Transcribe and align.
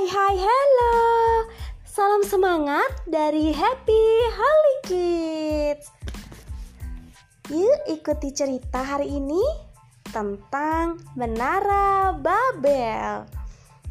Hai 0.00 0.08
hai 0.08 0.36
hello. 0.40 0.96
Salam 1.84 2.24
semangat 2.24 3.04
dari 3.04 3.52
Happy 3.52 4.04
Holy 4.32 4.76
Kids. 4.88 5.92
Yuk 7.52 7.84
ikuti 7.84 8.32
cerita 8.32 8.80
hari 8.80 9.12
ini 9.12 9.44
tentang 10.08 11.04
Menara 11.20 12.16
Babel. 12.16 13.28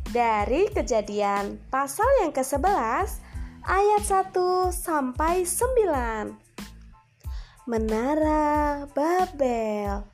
Dari 0.10 0.74
kejadian 0.74 1.62
pasal 1.70 2.10
yang 2.26 2.34
ke-11 2.34 3.22
ayat 3.70 4.02
1 4.02 4.34
sampai 4.74 5.46
9 5.46 7.70
Menara 7.70 8.90
Babel. 8.98 10.10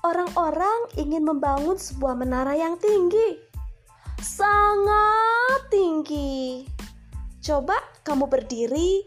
Orang-orang 0.00 0.96
ingin 0.96 1.28
membangun 1.28 1.76
sebuah 1.76 2.16
menara 2.16 2.56
yang 2.56 2.80
tinggi 2.80 3.45
sangat 4.46 5.60
tinggi. 5.72 6.62
Coba 7.42 7.78
kamu 8.06 8.30
berdiri 8.30 9.02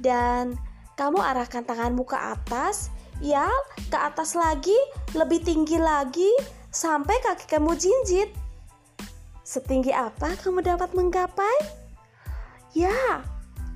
dan 0.00 0.56
kamu 0.96 1.16
arahkan 1.16 1.64
tanganmu 1.64 2.04
ke 2.04 2.16
atas, 2.16 2.92
ya, 3.24 3.48
ke 3.88 3.96
atas 3.96 4.36
lagi, 4.36 4.76
lebih 5.16 5.40
tinggi 5.40 5.80
lagi, 5.80 6.28
sampai 6.68 7.16
kaki 7.24 7.48
kamu 7.48 7.72
jinjit. 7.76 8.28
Setinggi 9.42 9.92
apa 9.92 10.36
kamu 10.36 10.60
dapat 10.60 10.92
menggapai? 10.92 11.56
Ya, 12.76 13.24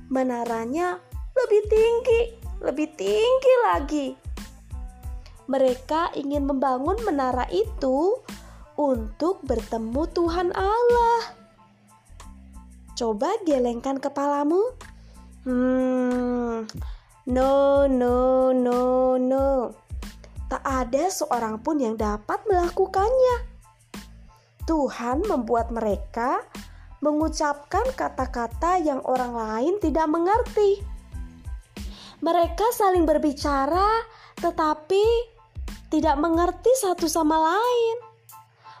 menaranya 0.09 1.01
lebih 1.33 1.61
tinggi, 1.69 2.21
lebih 2.61 2.87
tinggi 2.93 3.53
lagi. 3.69 4.07
Mereka 5.49 6.17
ingin 6.17 6.45
membangun 6.45 6.97
menara 7.05 7.45
itu 7.49 8.19
untuk 8.77 9.41
bertemu 9.41 10.05
Tuhan 10.13 10.49
Allah. 10.53 11.33
Coba 12.93 13.33
gelengkan 13.43 13.97
kepalamu. 13.97 14.61
Hmm, 15.45 16.69
no, 17.25 17.53
no, 17.89 18.17
no, 18.53 18.81
no. 19.17 19.73
Tak 20.47 20.63
ada 20.63 21.09
seorang 21.09 21.59
pun 21.59 21.81
yang 21.81 21.97
dapat 21.97 22.39
melakukannya. 22.45 23.57
Tuhan 24.69 25.25
membuat 25.25 25.73
mereka 25.73 26.45
mengucapkan 27.01 27.83
kata-kata 27.93 28.81
yang 28.81 29.01
orang 29.05 29.33
lain 29.33 29.73
tidak 29.81 30.07
mengerti. 30.09 30.81
Mereka 32.17 32.73
saling 32.73 33.05
berbicara, 33.05 34.01
tetapi 34.41 35.05
tidak 35.93 36.17
mengerti 36.17 36.71
satu 36.81 37.05
sama 37.05 37.37
lain 37.37 38.06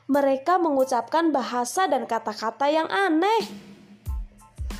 mereka 0.07 0.55
mengucapkan 0.55 1.35
bahasa 1.35 1.85
dan 1.91 2.07
kata-kata 2.07 2.71
yang 2.71 2.87
aneh. 2.87 3.43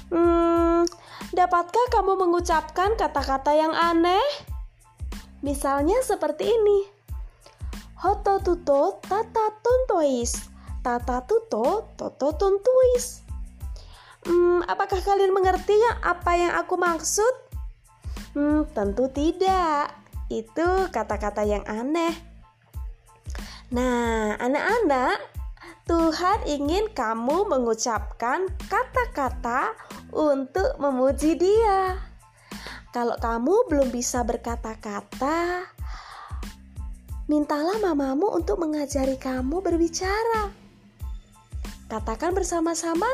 Hmm, 0.07 0.87
dapatkah 1.35 1.91
kamu 1.91 2.15
mengucapkan 2.15 2.95
kata-kata 2.95 3.51
yang 3.51 3.75
aneh? 3.75 4.23
Misalnya 5.43 5.99
seperti 5.99 6.47
ini. 6.47 6.79
Hoto 7.99 8.39
tuto 8.39 9.03
tata 9.03 9.51
tuntuis. 9.59 10.47
Tata 10.79 11.19
tuto 11.27 11.91
toto 11.99 12.27
tuntuis. 12.39 13.27
Hmm, 14.23 14.63
apakah 14.63 15.03
kalian 15.03 15.35
mengerti 15.35 15.75
ya 15.75 15.99
apa 16.07 16.39
yang 16.39 16.55
aku 16.55 16.79
maksud? 16.79 17.33
Hmm, 18.31 18.63
tentu 18.71 19.11
tidak. 19.11 19.91
Itu 20.31 20.87
kata-kata 20.87 21.43
yang 21.43 21.67
aneh. 21.67 22.26
Nah, 23.67 24.39
anak-anak, 24.39 25.19
Tuhan 25.91 26.39
ingin 26.47 26.87
kamu 26.95 27.51
mengucapkan 27.51 28.47
kata-kata 28.71 29.75
untuk 30.15 30.79
memuji 30.79 31.35
Dia. 31.35 31.99
Kalau 32.95 33.19
kamu 33.19 33.67
belum 33.67 33.91
bisa 33.91 34.23
berkata-kata, 34.23 35.67
mintalah 37.27 37.75
mamamu 37.83 38.31
untuk 38.31 38.55
mengajari 38.63 39.19
kamu 39.19 39.59
berbicara. 39.59 40.47
Katakan 41.91 42.31
bersama-sama, 42.31 43.11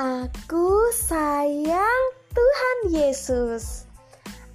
"Aku 0.00 0.88
sayang 0.88 2.04
Tuhan 2.32 2.76
Yesus." 2.96 3.84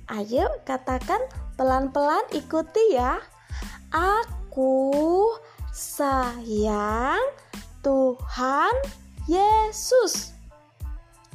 Ayo, 0.09 0.49
katakan 0.65 1.21
pelan-pelan, 1.61 2.25
ikuti 2.33 2.97
ya. 2.97 3.21
Aku 3.93 4.40
Aku 4.51 5.31
sayang 5.71 7.23
Tuhan 7.79 8.75
Yesus. 9.23 10.35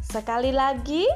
Sekali 0.05 0.53
lagi, 0.53 1.09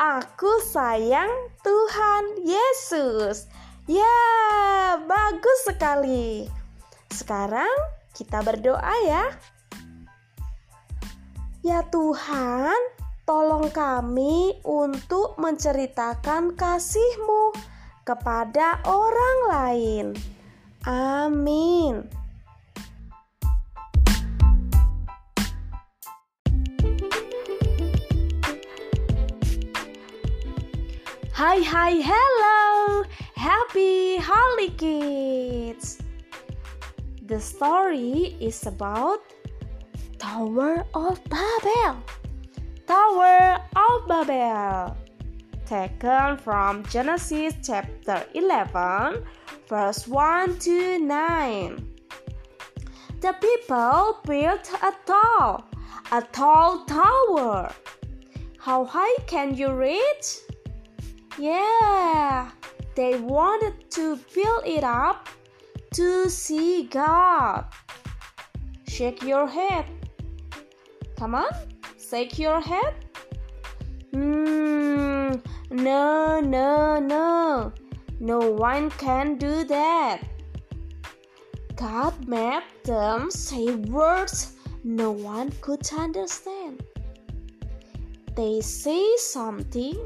aku 0.00 0.48
sayang 0.64 1.28
Tuhan 1.60 2.48
Yesus. 2.48 3.52
Ya, 3.84 4.16
bagus 5.04 5.68
sekali. 5.68 6.48
Sekarang 7.12 7.68
kita 8.16 8.40
berdoa 8.40 8.96
ya. 9.04 9.28
Ya 11.60 11.84
Tuhan, 11.92 12.80
tolong 13.28 13.68
kami 13.76 14.56
untuk 14.64 15.36
menceritakan 15.36 16.56
kasih-Mu 16.56 17.52
kepada 18.08 18.80
orang 18.88 19.38
lain. 19.52 20.33
Amin. 20.86 22.10
Hi, 31.32 31.56
hi, 31.64 31.92
hello. 32.04 33.04
Happy 33.34 34.20
Holy 34.20 34.68
Kids. 34.76 36.04
The 37.24 37.40
story 37.40 38.36
is 38.36 38.66
about 38.66 39.24
Tower 40.18 40.84
of 40.92 41.16
Babel. 41.32 41.96
Tower 42.84 43.56
of 43.72 44.04
Babel. 44.04 44.96
Taken 45.64 46.36
from 46.36 46.84
Genesis 46.92 47.56
chapter 47.64 48.20
11 48.34 49.24
verse 49.74 50.06
1 50.06 50.56
to 50.60 50.98
9. 51.00 51.88
The 53.20 53.32
people 53.40 54.20
built 54.24 54.70
a 54.80 54.92
tall, 55.04 55.64
a 56.12 56.22
tall 56.30 56.84
tower. 56.84 57.72
How 58.60 58.84
high 58.84 59.18
can 59.26 59.56
you 59.56 59.72
reach? 59.72 60.28
Yeah, 61.36 62.52
they 62.94 63.18
wanted 63.18 63.90
to 63.96 64.16
build 64.32 64.62
it 64.64 64.84
up 64.84 65.28
to 65.94 66.30
see 66.30 66.84
God. 66.84 67.64
Shake 68.86 69.24
your 69.24 69.48
head. 69.48 69.86
Come 71.18 71.34
on, 71.34 71.50
shake 71.98 72.38
your 72.38 72.60
head. 72.60 72.94
Hmm, 74.12 75.32
no, 75.72 76.38
no, 76.38 77.00
no. 77.00 77.72
No 78.20 78.38
one 78.38 78.90
can 78.90 79.36
do 79.36 79.64
that. 79.64 80.22
God 81.76 82.28
made 82.28 82.62
them 82.84 83.30
say 83.30 83.74
words 83.74 84.52
no 84.84 85.10
one 85.10 85.50
could 85.60 85.86
understand. 85.92 86.84
They 88.36 88.60
say 88.60 89.16
something, 89.16 89.96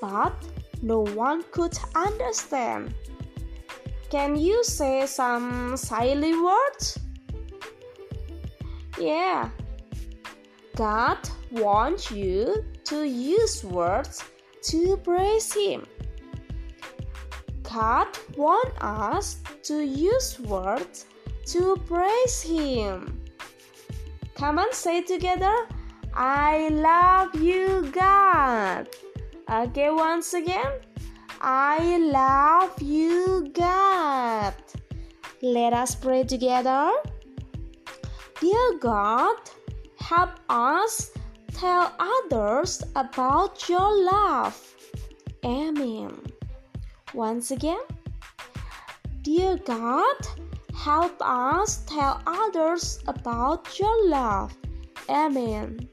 but 0.00 0.34
no 0.82 1.00
one 1.00 1.44
could 1.50 1.76
understand. 1.94 2.94
Can 4.10 4.36
you 4.36 4.62
say 4.64 5.06
some 5.06 5.76
silly 5.76 6.36
words? 6.36 6.98
Yeah. 8.98 9.50
God 10.76 11.18
wants 11.50 12.10
you 12.10 12.64
to 12.84 13.04
use 13.04 13.64
words 13.64 14.22
to 14.62 14.96
praise 14.98 15.52
Him. 15.52 15.86
God 17.74 18.06
wants 18.36 18.76
us 18.80 19.38
to 19.64 19.82
use 19.84 20.38
words 20.38 21.06
to 21.46 21.76
praise 21.88 22.40
Him. 22.40 23.20
Come 24.36 24.58
and 24.58 24.72
say 24.72 25.02
together. 25.02 25.52
I 26.14 26.68
love 26.68 27.34
you, 27.34 27.90
God. 27.90 28.88
Okay, 29.50 29.90
once 29.90 30.34
again. 30.34 30.72
I 31.40 31.98
love 31.98 32.80
you, 32.80 33.50
God. 33.52 34.54
Let 35.42 35.72
us 35.72 35.96
pray 35.96 36.22
together. 36.22 36.92
Dear 38.40 38.78
God, 38.78 39.36
help 39.98 40.30
us 40.48 41.10
tell 41.52 41.92
others 41.98 42.84
about 42.94 43.68
your 43.68 43.90
love. 44.04 44.54
Amen. 45.44 46.33
Once 47.14 47.50
again, 47.52 47.80
Dear 49.24 49.56
God, 49.56 50.16
help 50.76 51.16
us 51.22 51.82
tell 51.86 52.20
others 52.26 52.98
about 53.06 53.78
your 53.78 54.08
love. 54.10 54.54
Amin. 55.08 55.88